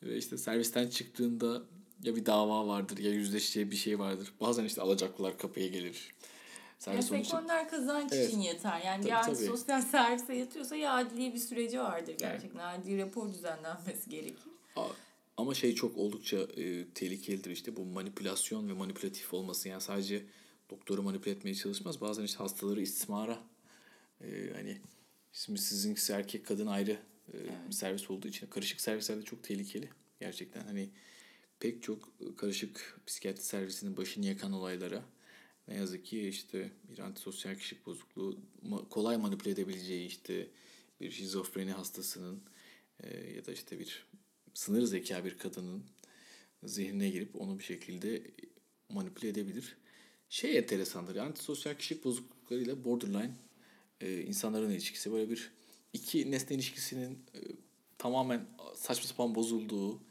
Ve 0.03 0.17
işte 0.17 0.37
servisten 0.37 0.89
çıktığında 0.89 1.61
ya 2.03 2.15
bir 2.15 2.25
dava 2.25 2.67
vardır 2.67 2.97
ya 2.97 3.11
yüzleşeceği 3.11 3.71
bir 3.71 3.75
şey 3.75 3.99
vardır. 3.99 4.33
Bazen 4.41 4.65
işte 4.65 4.81
alacaklılar 4.81 5.37
kapıya 5.37 5.67
gelir. 5.67 6.15
Servis 6.79 7.11
yani 7.11 7.25
sektörler 7.25 7.69
kazanç 7.69 8.13
evet. 8.13 8.29
için 8.29 8.39
yeter. 8.39 8.81
Yani 8.85 9.01
tabii, 9.01 9.11
yani 9.11 9.25
tabii. 9.25 9.45
sosyal 9.45 9.81
servise 9.81 10.33
yatıyorsa 10.33 10.75
ya 10.75 10.93
adliye 10.93 11.33
bir 11.33 11.39
süreci 11.39 11.79
vardır 11.79 12.15
gerçekten. 12.19 12.69
Evet. 12.69 12.85
Adli 12.85 12.97
rapor 12.97 13.33
düzenlenmesi 13.33 14.09
gerekir. 14.09 14.51
Ama 15.37 15.53
şey 15.53 15.75
çok 15.75 15.97
oldukça 15.97 16.37
e, 16.37 16.89
tehlikelidir 16.89 17.51
işte 17.51 17.75
bu 17.75 17.85
manipülasyon 17.85 18.69
ve 18.69 18.73
manipülatif 18.73 19.33
olması. 19.33 19.69
Yani 19.69 19.81
sadece 19.81 20.25
doktoru 20.69 21.03
manipüle 21.03 21.31
etmeye 21.31 21.55
çalışmaz. 21.55 22.01
Bazen 22.01 22.23
işte 22.23 22.37
hastaları 22.37 22.81
istismara 22.81 23.43
e, 24.21 24.51
hani 24.55 24.77
şimdi 25.33 25.61
sizinkisi 25.61 26.13
erkek 26.13 26.45
kadın 26.45 26.67
ayrı 26.67 26.91
e, 26.91 26.97
evet. 27.37 27.51
servis 27.71 28.11
olduğu 28.11 28.27
için 28.27 28.47
karışık 28.47 28.81
servislerde 28.81 29.25
çok 29.25 29.43
tehlikeli. 29.43 29.89
Gerçekten 30.19 30.61
hani 30.61 30.89
pek 31.59 31.83
çok 31.83 32.09
karışık 32.37 33.01
psikiyatri 33.07 33.43
servisinin 33.43 33.97
başını 33.97 34.25
yakan 34.25 34.53
olaylara 34.53 35.03
ne 35.67 35.75
yazık 35.75 36.05
ki 36.05 36.27
işte 36.27 36.71
bir 36.91 36.99
antisosyal 36.99 37.55
kişilik 37.55 37.85
bozukluğu 37.85 38.39
kolay 38.89 39.17
manipüle 39.17 39.51
edebileceği 39.51 40.07
işte 40.07 40.47
bir 41.01 41.11
şizofreni 41.11 41.71
hastasının 41.71 42.41
e, 43.03 43.33
ya 43.35 43.45
da 43.45 43.51
işte 43.51 43.79
bir 43.79 44.05
sınır 44.53 44.83
zeka 44.83 45.25
bir 45.25 45.37
kadının 45.37 45.83
zihnine 46.63 47.09
girip 47.09 47.41
onu 47.41 47.59
bir 47.59 47.63
şekilde 47.63 48.23
manipüle 48.89 49.29
edebilir. 49.29 49.77
Şey 50.29 50.57
enteresandır. 50.57 51.15
Antisosyal 51.15 51.75
kişilik 51.75 52.03
bozukluklarıyla 52.03 52.83
borderline 52.83 53.31
e, 54.01 54.21
insanların 54.21 54.69
ilişkisi 54.69 55.11
böyle 55.11 55.29
bir 55.29 55.51
iki 55.93 56.31
nesne 56.31 56.55
ilişkisinin 56.55 57.11
e, 57.11 57.39
tamamen 57.97 58.45
saçma 58.75 59.07
sapan 59.07 59.35
bozulduğu 59.35 60.01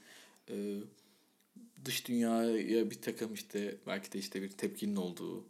e, 0.51 0.77
dış 1.85 2.09
dünyaya 2.09 2.91
bir 2.91 3.03
takım 3.03 3.35
işte 3.35 3.77
belki 3.87 4.13
de 4.13 4.19
işte 4.19 4.43
bir 4.43 4.51
tepkinin 4.51 4.97
olduğu 4.97 5.45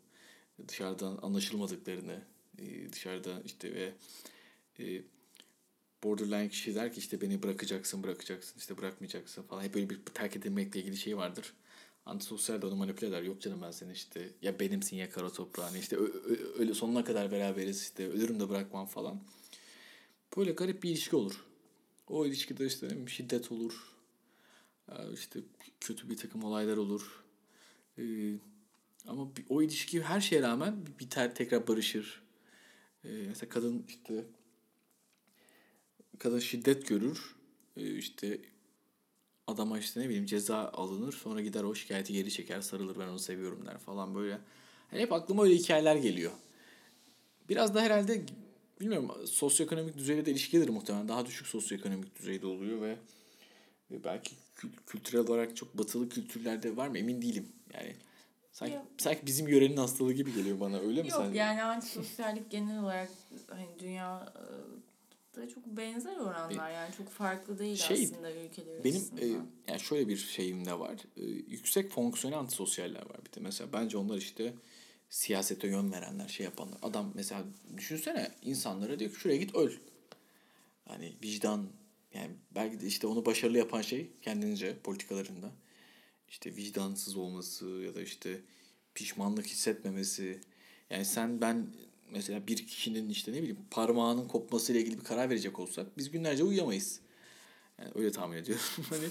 dışarıdan 0.68 1.18
anlaşılmadıklarını 1.22 2.22
e, 2.58 2.92
dışarıda 2.92 3.42
işte 3.44 3.74
ve 3.74 3.92
e, 4.78 5.02
borderline 6.04 6.48
kişi 6.48 6.74
der 6.74 6.92
ki 6.92 6.98
işte 6.98 7.20
beni 7.20 7.42
bırakacaksın 7.42 8.02
bırakacaksın 8.02 8.58
işte 8.58 8.78
bırakmayacaksın 8.78 9.42
falan 9.42 9.62
hep 9.62 9.74
böyle 9.74 9.90
bir 9.90 10.00
terk 10.14 10.36
edilmekle 10.36 10.80
ilgili 10.80 10.96
şey 10.96 11.16
vardır. 11.16 11.54
Antisosyal 12.08 12.62
de 12.62 12.66
onu 12.66 12.76
manipüle 12.76 13.06
eder. 13.08 13.22
Yok 13.22 13.40
canım 13.40 13.62
ben 13.62 13.70
seni 13.70 13.92
işte 13.92 14.30
ya 14.42 14.60
benimsin 14.60 14.96
ya 14.96 15.10
kara 15.10 15.32
toprağın 15.32 15.74
işte 15.74 15.96
öyle 16.58 16.74
sonuna 16.74 17.04
kadar 17.04 17.30
beraberiz 17.32 17.82
işte 17.82 18.08
ölürüm 18.08 18.40
de 18.40 18.48
bırakmam 18.48 18.86
falan. 18.86 19.20
Böyle 20.36 20.52
garip 20.52 20.82
bir 20.82 20.90
ilişki 20.90 21.16
olur. 21.16 21.44
O 22.08 22.26
ilişkide 22.26 22.66
işte 22.66 23.06
şiddet 23.06 23.52
olur. 23.52 23.94
işte 25.14 25.40
kötü 25.80 26.10
bir 26.10 26.16
takım 26.16 26.44
olaylar 26.44 26.76
olur. 26.76 27.24
Ee, 27.98 28.34
ama 29.06 29.28
o 29.48 29.62
ilişki 29.62 30.02
her 30.02 30.20
şeye 30.20 30.42
rağmen 30.42 30.86
biter 31.00 31.34
tekrar 31.34 31.68
barışır. 31.68 32.22
Ee, 33.04 33.08
mesela 33.08 33.48
kadın 33.48 33.84
işte 33.88 34.24
kadın 36.18 36.38
şiddet 36.38 36.88
görür. 36.88 37.36
Ee, 37.76 37.96
işte 37.96 38.40
adama 39.48 39.78
işte 39.78 40.00
ne 40.00 40.04
bileyim 40.08 40.26
ceza 40.26 40.58
alınır. 40.58 41.12
Sonra 41.12 41.40
gider 41.40 41.62
o 41.62 41.74
şikayeti 41.74 42.12
geri 42.12 42.30
çeker 42.30 42.60
sarılır 42.60 42.98
ben 42.98 43.06
onu 43.08 43.18
seviyorum 43.18 43.66
der 43.66 43.78
falan 43.78 44.14
böyle. 44.14 44.38
Yani 44.92 45.02
hep 45.02 45.12
aklıma 45.12 45.44
öyle 45.44 45.54
hikayeler 45.54 45.96
geliyor. 45.96 46.32
Biraz 47.48 47.74
da 47.74 47.82
herhalde 47.82 48.22
bilmiyorum 48.80 49.10
sosyoekonomik 49.26 49.98
düzeyde 49.98 50.26
de 50.26 50.30
ilişkidir 50.30 50.68
muhtemelen. 50.68 51.08
Daha 51.08 51.26
düşük 51.26 51.46
sosyoekonomik 51.46 52.18
düzeyde 52.18 52.46
oluyor 52.46 52.80
ve 52.80 52.96
belki 54.04 54.30
kültürel 54.86 55.20
olarak 55.20 55.56
çok 55.56 55.78
batılı 55.78 56.08
kültürlerde 56.08 56.76
var 56.76 56.88
mı 56.88 56.98
emin 56.98 57.22
değilim. 57.22 57.46
Yani 57.74 57.94
sanki, 58.52 58.74
Yok. 58.74 58.84
sanki 58.98 59.26
bizim 59.26 59.48
yörenin 59.48 59.76
hastalığı 59.76 60.12
gibi 60.12 60.34
geliyor 60.34 60.60
bana 60.60 60.78
öyle 60.78 61.02
mi 61.02 61.08
Yok 61.08 61.22
sence? 61.24 61.38
yani 61.38 61.62
antisosyallik 61.62 62.50
genel 62.50 62.82
olarak 62.82 63.08
hani 63.50 63.66
dünya 63.78 64.32
da 65.38 65.48
çok 65.48 65.66
benzer 65.66 66.16
oranlar 66.16 66.70
yani 66.70 66.94
çok 66.96 67.08
farklı 67.08 67.58
değil 67.58 67.76
şey, 67.76 68.04
aslında 68.04 68.32
ülkeler 68.32 68.84
Benim 68.84 69.02
e, 69.20 69.26
yani 69.68 69.80
şöyle 69.80 70.08
bir 70.08 70.16
şeyim 70.16 70.64
de 70.64 70.78
var. 70.78 70.96
E, 71.16 71.24
yüksek 71.24 71.90
fonksiyonel 71.90 72.38
antisosyaller 72.38 73.10
var 73.10 73.20
bir 73.26 73.32
de. 73.32 73.40
Mesela 73.40 73.72
bence 73.72 73.98
onlar 73.98 74.16
işte 74.16 74.54
siyasete 75.08 75.68
yön 75.68 75.92
verenler, 75.92 76.28
şey 76.28 76.44
yapanlar. 76.44 76.78
Adam 76.82 77.12
mesela 77.14 77.44
düşünsene 77.76 78.30
insanlara 78.42 78.98
diyor 78.98 79.10
ki 79.10 79.20
şuraya 79.20 79.38
git 79.38 79.54
öl. 79.54 79.72
Hani 80.84 81.16
vicdan 81.22 81.66
yani 82.14 82.30
belki 82.54 82.80
de 82.80 82.86
işte 82.86 83.06
onu 83.06 83.26
başarılı 83.26 83.58
yapan 83.58 83.82
şey 83.82 84.10
kendince 84.22 84.78
politikalarında. 84.78 85.52
işte 86.28 86.56
vicdansız 86.56 87.16
olması 87.16 87.66
ya 87.66 87.94
da 87.94 88.02
işte 88.02 88.40
pişmanlık 88.94 89.46
hissetmemesi. 89.46 90.40
Yani 90.90 91.04
sen 91.04 91.40
ben 91.40 91.66
mesela 92.12 92.46
bir 92.46 92.66
kişinin 92.66 93.08
işte 93.08 93.32
ne 93.32 93.36
bileyim 93.36 93.58
parmağının 93.70 94.28
kopmasıyla 94.28 94.80
ilgili 94.80 94.98
bir 94.98 95.04
karar 95.04 95.30
verecek 95.30 95.58
olsak 95.58 95.98
biz 95.98 96.10
günlerce 96.10 96.44
uyuyamayız. 96.44 97.00
Yani 97.78 97.90
öyle 97.94 98.12
tahmin 98.12 98.36
ediyorum. 98.36 98.64
hani 98.90 99.04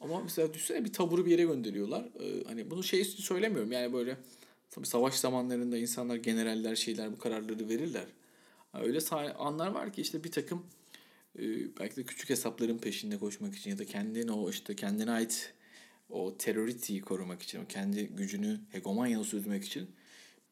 ama 0.00 0.20
mesela 0.20 0.54
düşünsene 0.54 0.84
bir 0.84 0.92
taburu 0.92 1.26
bir 1.26 1.30
yere 1.30 1.42
gönderiyorlar. 1.42 2.04
Ee, 2.20 2.44
hani 2.46 2.70
bunu 2.70 2.82
şey 2.82 3.04
söylemiyorum 3.04 3.72
yani 3.72 3.92
böyle 3.92 4.16
tabii 4.70 4.86
savaş 4.86 5.14
zamanlarında 5.14 5.78
insanlar 5.78 6.16
generaller 6.16 6.76
şeyler 6.76 7.12
bu 7.12 7.18
kararları 7.18 7.68
verirler. 7.68 8.06
Yani 8.74 8.84
öyle 8.84 9.00
anlar 9.38 9.68
var 9.68 9.92
ki 9.92 10.00
işte 10.00 10.24
bir 10.24 10.32
takım 10.32 10.66
e, 11.38 11.42
belki 11.80 11.96
de 11.96 12.04
küçük 12.04 12.30
hesapların 12.30 12.78
peşinde 12.78 13.18
koşmak 13.18 13.54
için 13.54 13.70
ya 13.70 13.78
da 13.78 13.84
kendine 13.84 14.32
o 14.32 14.50
işte 14.50 14.76
kendine 14.76 15.10
ait 15.10 15.54
o 16.10 16.36
teröritiyi 16.38 17.00
korumak 17.00 17.42
için, 17.42 17.64
kendi 17.64 18.06
gücünü 18.06 18.60
hegemonyanı 18.72 19.24
sürdürmek 19.24 19.64
için 19.64 19.88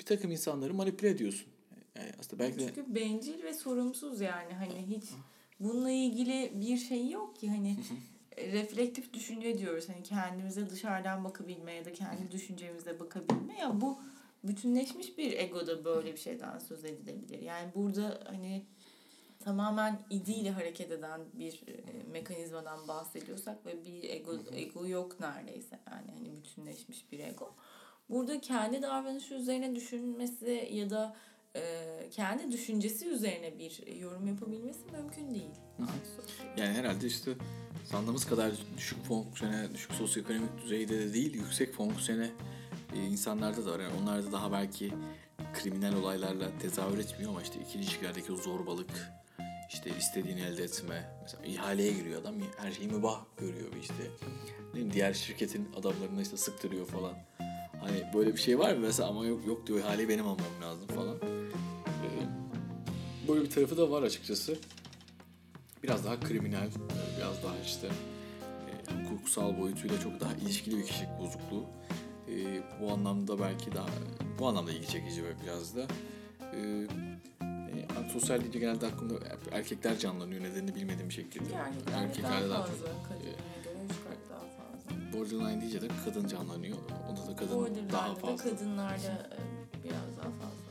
bir 0.00 0.04
takım 0.04 0.30
insanları 0.30 0.74
manipüle 0.74 1.10
ediyorsun. 1.10 1.51
Yani 1.96 2.10
aslında 2.20 2.42
belki 2.42 2.58
de... 2.58 2.66
Çünkü 2.66 2.94
bencil 2.94 3.42
ve 3.42 3.54
sorumsuz 3.54 4.20
yani. 4.20 4.54
Hani 4.54 4.86
hiç 4.86 5.04
bununla 5.60 5.90
ilgili 5.90 6.52
bir 6.54 6.76
şey 6.76 7.10
yok 7.10 7.36
ki. 7.36 7.50
Hani 7.50 7.76
reflektif 8.36 9.12
düşünce 9.12 9.58
diyoruz. 9.58 9.88
Hani 9.88 10.02
kendimize 10.02 10.70
dışarıdan 10.70 11.24
bakabilme 11.24 11.72
ya 11.72 11.84
da 11.84 11.92
kendi 11.92 12.30
düşüncemize 12.30 13.00
bakabilme. 13.00 13.58
Ya 13.58 13.80
bu 13.80 13.98
bütünleşmiş 14.44 15.18
bir 15.18 15.38
egoda 15.38 15.84
böyle 15.84 16.12
bir 16.12 16.18
şeyden 16.18 16.58
söz 16.58 16.84
edilebilir. 16.84 17.42
Yani 17.42 17.72
burada 17.74 18.20
hani 18.26 18.66
tamamen 19.40 20.00
idiyle 20.10 20.50
hareket 20.50 20.90
eden 20.90 21.20
bir 21.32 21.62
e, 21.66 22.02
mekanizmadan 22.10 22.88
bahsediyorsak 22.88 23.66
ve 23.66 23.84
bir 23.84 24.10
ego 24.10 24.32
ego 24.52 24.86
yok 24.86 25.20
neredeyse. 25.20 25.78
Yani 25.90 26.10
hani 26.18 26.36
bütünleşmiş 26.36 27.12
bir 27.12 27.18
ego. 27.18 27.54
Burada 28.10 28.40
kendi 28.40 28.82
davranışı 28.82 29.34
üzerine 29.34 29.74
düşünmesi 29.74 30.68
ya 30.72 30.90
da 30.90 31.16
kendi 32.10 32.52
düşüncesi 32.52 33.08
üzerine 33.08 33.58
bir 33.58 33.86
yorum 34.00 34.26
yapabilmesi 34.26 34.80
mümkün 34.92 35.34
değil. 35.34 35.50
Yani 36.56 36.72
herhalde 36.72 37.06
işte 37.06 37.30
sandığımız 37.84 38.26
kadar 38.26 38.52
düşük 38.76 39.04
fonksiyone, 39.04 39.74
düşük 39.74 39.92
sosyoekonomik 39.92 40.62
düzeyde 40.62 40.98
de 40.98 41.14
değil, 41.14 41.34
yüksek 41.34 41.74
fonksiyone 41.74 42.30
e, 42.94 43.04
insanlarda 43.04 43.66
da 43.66 43.72
var. 43.72 43.80
Yani 43.80 43.92
onlar 44.02 44.26
da 44.26 44.32
daha 44.32 44.52
belki 44.52 44.92
kriminal 45.54 45.96
olaylarla 45.96 46.58
tezahür 46.58 46.98
etmiyor 46.98 47.30
ama 47.30 47.42
işte 47.42 47.60
ikili 47.60 47.82
ilişkilerdeki 47.82 48.32
o 48.32 48.36
zorbalık, 48.36 49.12
işte 49.68 49.90
istediğini 49.98 50.40
elde 50.40 50.62
etme. 50.62 51.18
Mesela 51.22 51.44
ihaleye 51.44 51.92
giriyor 51.92 52.20
adam 52.22 52.34
her 52.56 52.72
şeyi 52.72 52.88
mübah 52.88 53.24
görüyor 53.36 53.72
işte. 53.80 54.10
Ne 54.74 54.92
diğer 54.92 55.12
şirketin 55.12 55.68
adamlarını 55.76 56.22
işte 56.22 56.36
sıktırıyor 56.36 56.86
falan. 56.86 57.14
Hani 57.80 58.04
böyle 58.14 58.32
bir 58.32 58.40
şey 58.40 58.58
var 58.58 58.72
mı 58.72 58.80
mesela 58.80 59.08
ama 59.08 59.26
yok 59.26 59.46
yok 59.46 59.66
diyor 59.66 59.78
ihaleyi 59.78 60.08
benim 60.08 60.26
almam 60.26 60.62
lazım 60.62 60.86
falan. 60.86 61.31
Böyle 63.32 63.44
bir 63.44 63.50
tarafı 63.50 63.76
da 63.76 63.90
var 63.90 64.02
açıkçası. 64.02 64.56
Biraz 65.82 66.04
daha 66.04 66.20
kriminal, 66.20 66.68
biraz 67.18 67.42
daha 67.44 67.54
işte 67.64 67.88
e, 67.88 69.04
hukuksal 69.04 69.58
boyutuyla 69.58 70.00
çok 70.00 70.20
daha 70.20 70.34
ilişkili 70.34 70.78
bir 70.78 70.84
kişilik 70.84 71.08
bozukluğu. 71.18 71.64
E, 72.28 72.62
bu 72.80 72.92
anlamda 72.92 73.40
belki 73.40 73.72
daha 73.74 73.86
bu 74.38 74.46
anlamda 74.46 74.72
ilgi 74.72 74.88
çekici 74.88 75.24
ve 75.24 75.28
biraz 75.44 75.76
da 75.76 75.86
e, 76.52 76.86
e, 77.40 78.10
sosyal 78.12 78.40
deyince 78.40 78.58
genelde 78.58 78.86
aklımda 78.86 79.14
erkekler 79.52 79.98
canlanıyor 79.98 80.42
nedenini 80.42 80.74
bilmediğim 80.74 81.08
bir 81.08 81.14
şekilde. 81.14 81.52
Yani, 81.54 81.74
erkeklerde 81.94 82.50
daha, 82.50 82.58
daha 82.58 82.66
çok. 82.66 82.76
E, 84.90 85.12
borderline 85.12 85.60
deyince 85.60 85.80
de 85.80 85.88
kadın 86.04 86.28
canlanıyor. 86.28 86.76
Onda 87.10 87.26
da 87.26 87.36
kadın 87.36 87.88
daha 87.92 88.14
fazla. 88.14 88.38
Da 88.38 88.50
kadınlarda 88.50 89.28
e, 89.76 89.84
biraz 89.84 90.16
daha 90.16 90.30
fazla. 90.30 90.62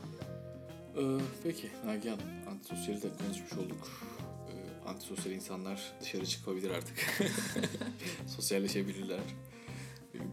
Ee, 0.96 1.20
peki 1.42 1.70
Nagihan, 1.86 2.18
antisosyali 2.62 3.02
de 3.02 3.08
konuşmuş 3.18 3.52
olduk. 3.52 3.88
Ee, 4.48 4.88
antisosyal 4.88 5.34
insanlar 5.34 5.92
dışarı 6.00 6.26
çıkabilir 6.26 6.70
artık. 6.70 7.22
Sosyalleşebilirler. 8.26 9.20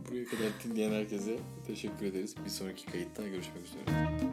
Buraya 0.09 0.25
kadar 0.25 0.49
dinleyen 0.63 0.91
herkese 0.91 1.39
teşekkür 1.67 2.05
ederiz. 2.05 2.35
Bir 2.45 2.49
sonraki 2.49 2.85
kayıtta 2.85 3.27
görüşmek 3.27 3.63
üzere. 3.65 4.28